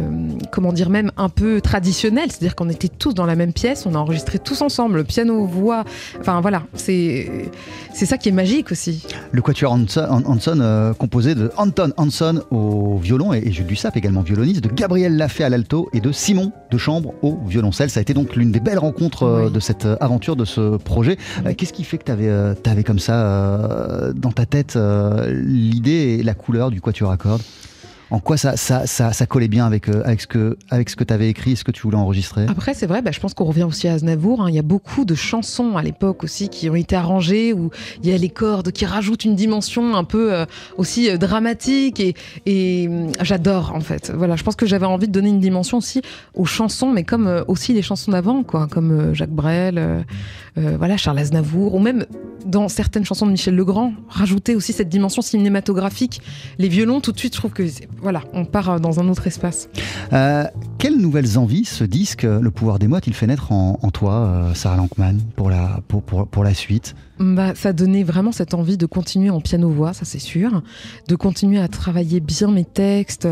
[0.53, 2.31] comment dire, même un peu traditionnelle.
[2.31, 3.87] C'est-à-dire qu'on était tous dans la même pièce.
[3.87, 4.97] On a enregistré tous ensemble.
[4.99, 5.85] Le piano, voix.
[6.21, 6.63] Enfin, voilà.
[6.75, 7.31] C'est,
[7.95, 9.07] c'est ça qui est magique aussi.
[9.33, 13.67] Le quatuor Hanson, Han- Hanson, euh, composé de Anton Hanson au violon et, et Jules
[13.67, 17.91] Dussap également violoniste, de Gabriel Lafay à l'alto et de Simon de Chambre au violoncelle.
[17.91, 19.53] Ça a été donc l'une des belles rencontres euh, Oui.
[19.53, 21.17] de cette aventure, de ce projet.
[21.57, 22.13] Qu'est-ce qui fait que tu
[22.71, 24.79] avais, comme ça dans ta tête
[25.29, 27.43] l'idée et la couleur du quatuor à cordes?
[28.11, 30.97] En quoi ça, ça, ça, ça collait bien avec, euh, avec ce que, avec ce
[30.97, 32.47] que tu avais écrit et ce que tu voulais enregistrer?
[32.49, 34.43] Après, c'est vrai, bah, je pense qu'on revient aussi à Aznavour.
[34.43, 34.47] hein.
[34.49, 37.71] Il y a beaucoup de chansons à l'époque aussi qui ont été arrangées où
[38.03, 40.47] il y a les cordes qui rajoutent une dimension un peu euh,
[40.77, 42.01] aussi euh, dramatique
[42.47, 42.89] et,
[43.23, 44.13] j'adore en fait.
[44.15, 46.03] Voilà, je pense que j'avais envie de donner une dimension aussi
[46.35, 50.05] aux chansons, mais comme aussi les chansons d'avant, quoi, comme Jacques Brel,
[50.57, 52.07] voilà, Charles Aznavour, ou même
[52.47, 56.23] dans certaines chansons de Michel Legrand, rajouter aussi cette dimension cinématographique.
[56.59, 57.65] Les violons, tout de suite, je trouve que
[58.01, 59.69] voilà, on part euh, dans un autre espace.
[60.13, 60.45] Euh,
[60.79, 64.55] quelles nouvelles envies ce disque, Le pouvoir des mots, a-t-il fait naître en, toi, euh,
[64.55, 66.95] Sarah Lankman, pour la, pour, pour, pour la suite?
[67.19, 70.63] Bah, ça donnait vraiment cette envie de continuer en piano-voix, ça c'est sûr,
[71.09, 73.29] de continuer à travailler bien mes textes,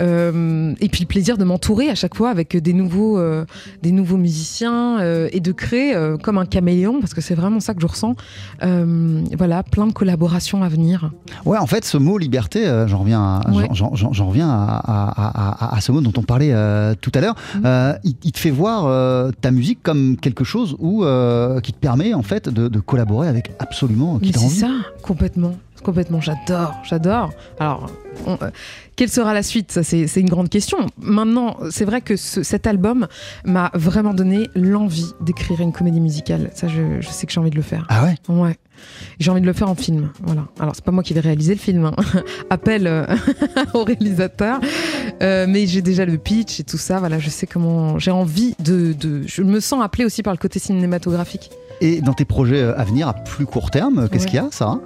[0.00, 3.44] euh, et puis le plaisir de m'entourer à chaque fois avec des nouveaux, euh,
[3.82, 7.74] des nouveaux musiciens euh, et de créer comme un caméléon, parce que c'est vraiment ça
[7.74, 8.14] que je ressens.
[9.36, 11.10] Voilà, plein de collaborations à venir.
[11.44, 13.68] Ouais, en fait, ce mot liberté, j'en reviens, à, Ouais.
[13.72, 16.52] j'en- j'en- j'en reviens à, à- à- à ce mot dont on parlait
[17.00, 17.34] tout à l'heure.
[17.64, 21.04] Euh, il, il te fait voir ta musique comme quelque chose où,
[21.62, 24.56] qui te permet en fait de, de collaborer avec absolument qui Mais t'as c'est envie.
[24.56, 24.70] ça,
[25.02, 25.54] complètement.
[25.84, 27.30] Complètement, j'adore, j'adore.
[27.60, 27.86] Alors,
[28.26, 28.50] on- euh,
[28.96, 29.70] quelle sera la suite?
[29.70, 30.78] Ça, c'est c'est une grande question.
[31.00, 33.06] Maintenant, c'est vrai que ce- cet album
[33.44, 36.50] m'a vraiment donné l'envie d'écrire une comédie musicale.
[36.54, 37.86] Ça, je, je sais que j'ai envie de le faire.
[37.88, 38.16] Ah ouais?
[38.28, 38.56] Ouais.
[39.20, 40.10] J'ai envie de le faire en film.
[40.22, 40.46] Voilà.
[40.60, 41.84] Alors, c'est pas moi qui vais réaliser le film.
[41.86, 41.94] hein.
[42.50, 43.04] Appel euh,
[43.74, 44.60] au réalisateur.
[45.22, 46.98] Euh, mais j'ai déjà le pitch et tout ça.
[46.98, 47.98] Voilà, je sais comment.
[47.98, 49.22] J'ai envie de, de.
[49.26, 51.50] Je me sens appelée aussi par le côté cinématographique.
[51.80, 54.30] Et dans tes projets euh, à venir à plus court terme, qu'est-ce Ouais.
[54.30, 54.80] qu'il y a, Sarah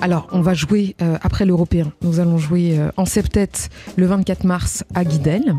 [0.00, 1.92] Alors, on va jouer euh, après l'Européen.
[2.02, 3.48] Nous allons jouer en septet
[3.96, 5.54] le 24 mars à Guidel.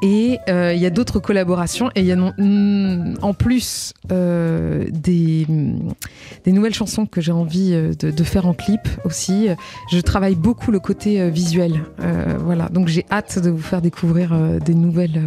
[0.00, 1.90] Et euh, il y a d'autres collaborations.
[1.94, 5.92] Et il y a mm, en plus euh, des, mm,
[6.44, 9.48] des nouvelles chansons que j'ai envie euh, de, de faire en clip aussi.
[9.90, 11.84] Je travaille beaucoup le côté visuel.
[12.44, 12.68] Voilà.
[12.68, 15.22] Donc j'ai hâte de vous faire découvrir des nouvelles.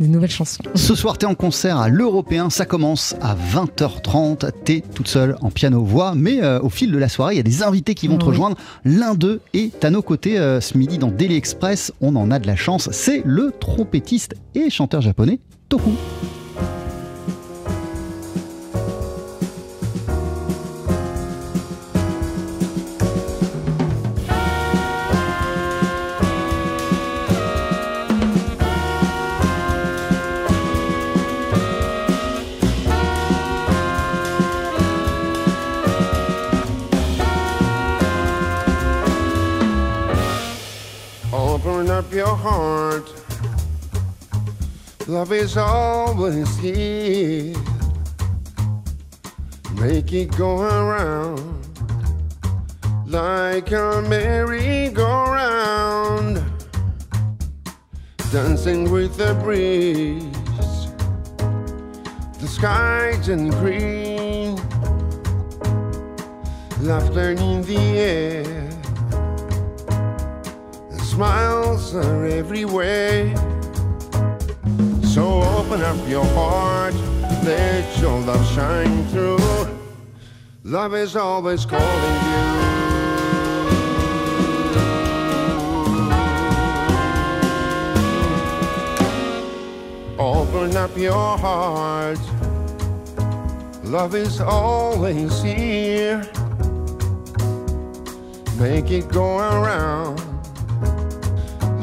[0.00, 0.62] Des nouvelles chansons.
[0.74, 4.50] Ce soir, t'es en concert à l'Européen, ça commence à 20h30.
[4.64, 7.44] T'es toute seule en piano-voix, mais euh, au fil de la soirée, il y a
[7.44, 8.30] des invités qui vont te Oui.
[8.30, 8.56] rejoindre.
[8.84, 11.92] L'un d'eux est à nos côtés euh, ce midi dans Daily Express.
[12.00, 12.88] On en a de la chance.
[12.92, 15.38] C'est le trompettiste et chanteur japonais
[15.68, 15.90] Toku.
[42.14, 43.12] Your heart.
[45.08, 47.56] Love is always here.
[49.80, 51.40] Make it go around
[53.06, 54.94] like a merry-go-round.
[58.30, 60.22] Dancing with the breeze.
[62.38, 64.54] The skies in green.
[66.80, 68.63] Laughter in the air.
[71.14, 73.32] Smiles are everywhere.
[75.04, 76.94] So open up your heart,
[77.44, 79.38] let your love shine through.
[80.64, 82.42] Love is always calling you.
[90.18, 92.18] Open up your heart.
[93.84, 96.28] Love is always here.
[98.58, 100.23] Make it go around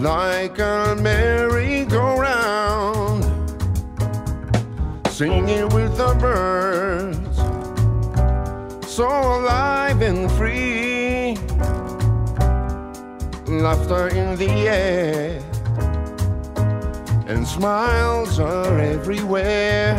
[0.01, 3.23] like a merry-go-round,
[5.09, 7.37] singing with the birds,
[8.91, 11.37] so alive and free.
[13.45, 15.39] Laughter in the air,
[17.27, 19.95] and smiles are everywhere.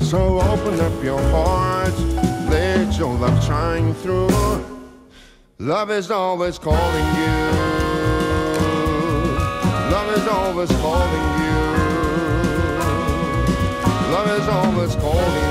[0.00, 1.92] So open up your heart,
[2.48, 4.64] let your love shine through.
[5.58, 7.49] Love is always calling you.
[10.20, 11.56] Is always calling you.
[14.12, 15.49] Love is always calling you.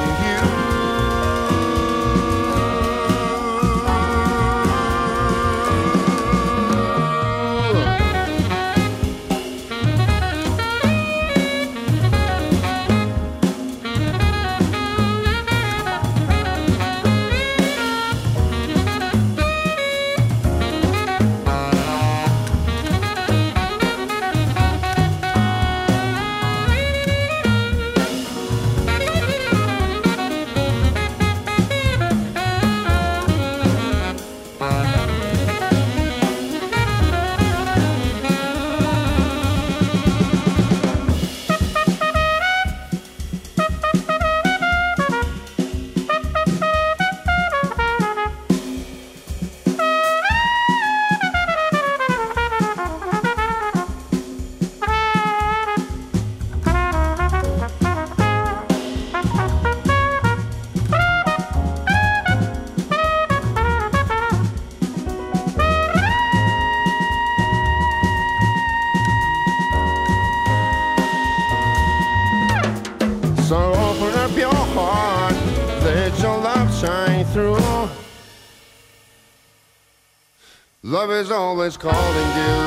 [81.78, 82.59] Calling you.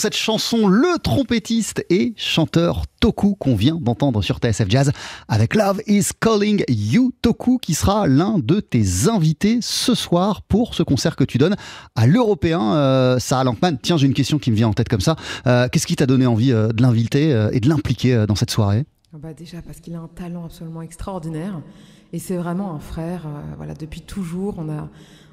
[0.00, 4.92] Cette chanson, le trompettiste et chanteur Toku qu'on vient d'entendre sur TSF Jazz
[5.28, 10.74] avec Love is Calling You Toku qui sera l'un de tes invités ce soir pour
[10.74, 11.54] ce concert que tu donnes
[11.96, 12.74] à l'Européen.
[12.74, 15.16] Euh, Sarah Lankman, tiens, j'ai une question qui me vient en tête comme ça.
[15.46, 18.86] Euh, Qu'est-ce qui t'a donné envie euh, de l'inviter et de l'impliquer dans cette soirée?
[19.12, 21.60] Ah bah déjà parce qu'il a un talent absolument extraordinaire
[22.14, 23.26] et c'est vraiment un frère.
[23.58, 24.88] voilà, depuis toujours, on a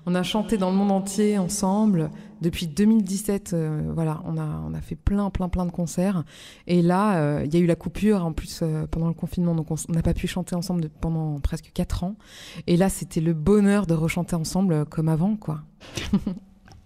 [0.07, 2.09] on a chanté dans le monde entier ensemble
[2.41, 3.51] depuis 2017.
[3.53, 6.23] euh, voilà, on a fait plein plein plein de concerts
[6.65, 9.53] et là euh, il y a eu la coupure en plus euh, pendant le confinement
[9.53, 12.15] donc on n'a pas pu chanter ensemble pendant presque quatre ans
[12.67, 15.59] et là c'était le bonheur de rechanter ensemble comme avant quoi.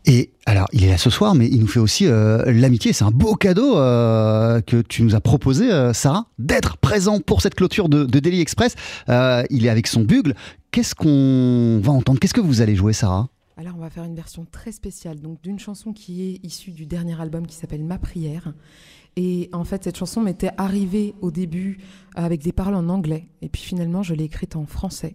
[0.05, 2.91] Et alors, il est là ce soir, mais il nous fait aussi l'amitié.
[2.91, 7.87] C'est un beau cadeau que tu nous as proposé, Sarah, d'être présent pour cette clôture
[7.87, 8.73] de, de Daily Express.
[9.07, 10.33] Il est avec son bugle.
[10.71, 12.17] Qu'est-ce qu'on va entendre?
[12.19, 13.27] Qu'est-ce que vous allez jouer, Sarah?
[13.57, 16.85] Alors on va faire une version très spéciale donc d'une chanson qui est issue du
[16.85, 18.53] dernier album qui s'appelle Ma prière.
[19.17, 21.79] Et en fait cette chanson m'était arrivée au début
[22.15, 25.13] avec des paroles en anglais et puis finalement je l'ai écrite en français.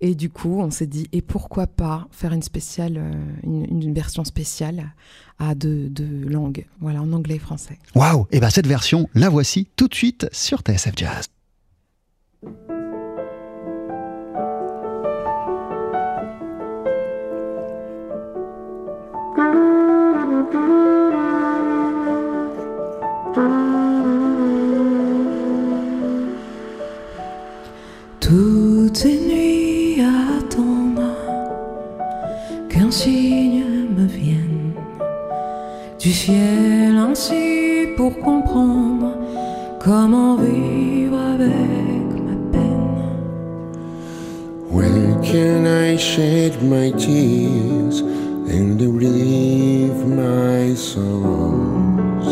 [0.00, 3.12] Et du coup on s'est dit et pourquoi pas faire une spéciale, euh,
[3.44, 4.92] une, une version spéciale
[5.38, 7.78] à deux, deux langues, voilà en anglais et français.
[7.94, 11.28] Waouh Et bien, cette version, la voici tout de suite sur TSF Jazz.
[19.38, 19.46] Toutes
[28.96, 31.14] ces nuits à attendre
[32.68, 33.64] qu'un signe
[33.96, 34.72] me vienne
[36.00, 39.16] du ciel ainsi pour comprendre
[39.78, 43.04] comment vivre avec ma peine.
[44.72, 48.02] Where can I shed my tears?
[48.50, 52.30] And relieve my sorrows?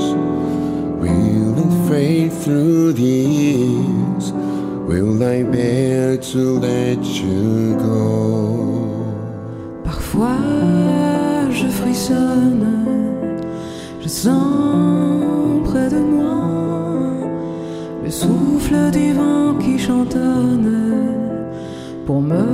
[1.02, 4.32] Will it fade through the years?
[4.88, 8.06] Will I bear to let you go?
[9.84, 10.38] Parfois
[11.50, 12.86] je frissonne,
[14.00, 16.16] je sens près de moi
[18.04, 20.72] le souffle du vent qui chantonne
[22.06, 22.45] pour me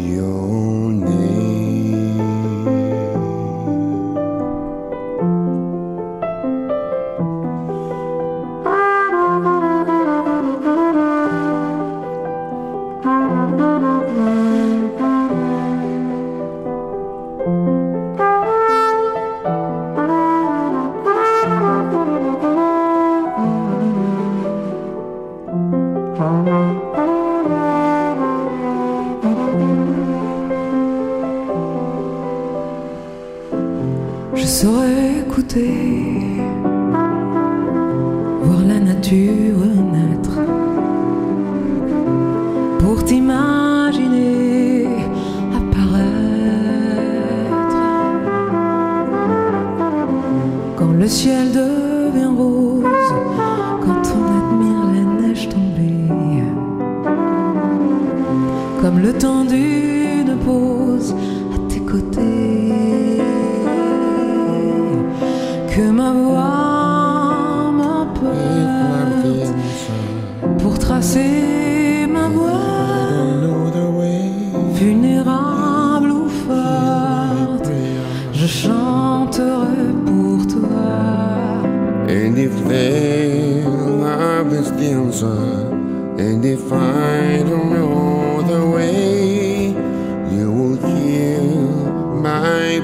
[0.00, 0.69] your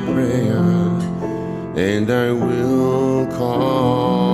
[0.04, 0.58] prayer,
[1.76, 4.25] and I will call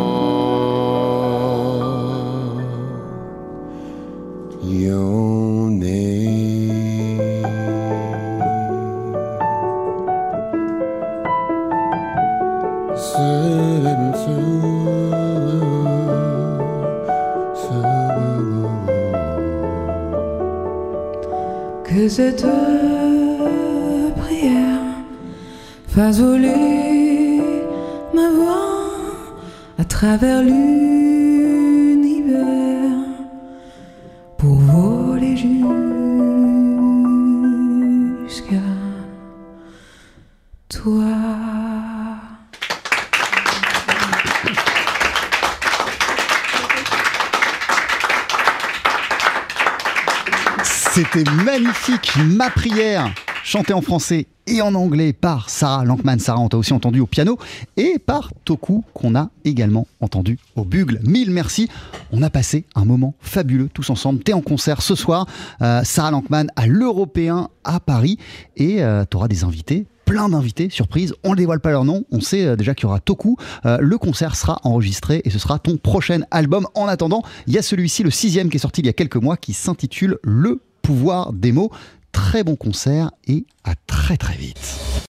[52.73, 53.15] ma prière,
[53.45, 56.19] chantée en français et en anglais par Sarah Lankman.
[56.19, 57.39] Sarah, on t'a aussi entendu au piano
[57.77, 61.01] et par Toku, qu'on a également entendu au bugle.
[61.05, 61.69] Mille merci.
[62.13, 64.23] On a passé un moment fabuleux tous ensemble.
[64.23, 65.27] T'es en concert ce soir,
[65.61, 68.19] euh, Sarah Lankman à l'Européen à Paris
[68.57, 72.21] et tu auras des invités plein d'invités, surprise, on ne dévoile pas leur nom, on
[72.21, 75.59] sait euh, déjà qu'il y aura Toku, Euh, le concert sera enregistré et ce sera
[75.59, 76.67] ton prochain album.
[76.75, 79.17] En attendant, il y a celui-ci, le sixième qui est sorti il y a quelques
[79.17, 81.71] mois, qui s'intitule Le pouvoir des mots.
[82.13, 84.93] Très bon concert et à très très vite.